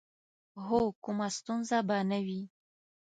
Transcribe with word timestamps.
هو، 0.67 0.81
کومه 1.03 1.27
ستونزه 1.37 1.77
به 1.87 1.97
نه 2.09 2.19
وي. 2.25 2.41